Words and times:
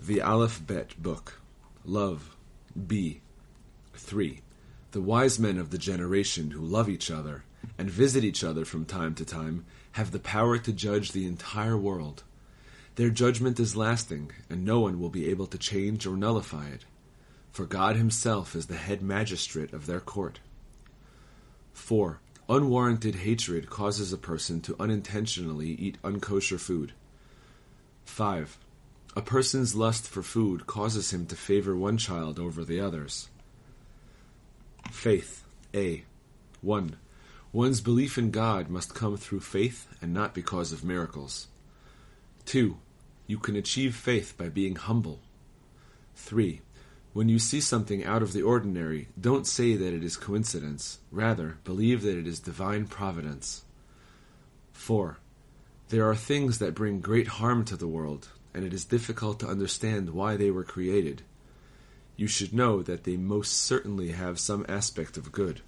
The 0.00 0.20
Aleph 0.20 0.64
Bet 0.64 1.02
Book. 1.02 1.40
Love. 1.84 2.36
B. 2.86 3.20
3. 3.94 4.40
The 4.92 5.00
wise 5.00 5.40
men 5.40 5.58
of 5.58 5.70
the 5.70 5.76
generation 5.76 6.52
who 6.52 6.60
love 6.60 6.88
each 6.88 7.10
other 7.10 7.42
and 7.76 7.90
visit 7.90 8.22
each 8.22 8.44
other 8.44 8.64
from 8.64 8.84
time 8.84 9.16
to 9.16 9.24
time 9.24 9.66
have 9.92 10.12
the 10.12 10.20
power 10.20 10.56
to 10.56 10.72
judge 10.72 11.10
the 11.10 11.26
entire 11.26 11.76
world. 11.76 12.22
Their 12.94 13.10
judgment 13.10 13.58
is 13.58 13.74
lasting, 13.74 14.30
and 14.48 14.64
no 14.64 14.78
one 14.78 15.00
will 15.00 15.10
be 15.10 15.28
able 15.30 15.48
to 15.48 15.58
change 15.58 16.06
or 16.06 16.16
nullify 16.16 16.68
it, 16.68 16.84
for 17.50 17.66
God 17.66 17.96
Himself 17.96 18.54
is 18.54 18.66
the 18.66 18.76
head 18.76 19.02
magistrate 19.02 19.72
of 19.72 19.86
their 19.86 20.00
court. 20.00 20.38
4. 21.72 22.20
Unwarranted 22.48 23.16
hatred 23.16 23.68
causes 23.68 24.12
a 24.12 24.16
person 24.16 24.60
to 24.60 24.76
unintentionally 24.78 25.70
eat 25.70 26.00
unkosher 26.02 26.60
food. 26.60 26.92
5. 28.04 28.58
A 29.18 29.20
person's 29.20 29.74
lust 29.74 30.06
for 30.06 30.22
food 30.22 30.68
causes 30.68 31.12
him 31.12 31.26
to 31.26 31.34
favor 31.34 31.74
one 31.76 31.98
child 31.98 32.38
over 32.38 32.64
the 32.64 32.78
others. 32.78 33.28
Faith. 34.92 35.44
A. 35.74 36.04
1. 36.62 36.96
One's 37.52 37.80
belief 37.80 38.16
in 38.16 38.30
God 38.30 38.68
must 38.68 38.94
come 38.94 39.16
through 39.16 39.40
faith 39.40 39.88
and 40.00 40.14
not 40.14 40.34
because 40.34 40.70
of 40.70 40.84
miracles. 40.84 41.48
2. 42.44 42.76
You 43.26 43.38
can 43.38 43.56
achieve 43.56 43.96
faith 43.96 44.34
by 44.38 44.50
being 44.50 44.76
humble. 44.76 45.18
3. 46.14 46.60
When 47.12 47.28
you 47.28 47.40
see 47.40 47.60
something 47.60 48.04
out 48.04 48.22
of 48.22 48.32
the 48.32 48.42
ordinary, 48.42 49.08
don't 49.20 49.48
say 49.48 49.74
that 49.74 49.92
it 49.92 50.04
is 50.04 50.16
coincidence. 50.16 51.00
Rather, 51.10 51.58
believe 51.64 52.02
that 52.02 52.16
it 52.16 52.28
is 52.28 52.38
divine 52.38 52.86
providence. 52.86 53.64
4. 54.74 55.18
There 55.90 56.08
are 56.08 56.14
things 56.14 56.58
that 56.58 56.74
bring 56.74 57.00
great 57.00 57.28
harm 57.28 57.64
to 57.64 57.76
the 57.76 57.88
world, 57.88 58.28
and 58.52 58.62
it 58.62 58.74
is 58.74 58.84
difficult 58.84 59.40
to 59.40 59.48
understand 59.48 60.10
why 60.10 60.36
they 60.36 60.50
were 60.50 60.64
created. 60.64 61.22
You 62.14 62.26
should 62.26 62.52
know 62.52 62.82
that 62.82 63.04
they 63.04 63.16
most 63.16 63.52
certainly 63.52 64.08
have 64.08 64.38
some 64.38 64.66
aspect 64.68 65.16
of 65.16 65.32
good. 65.32 65.62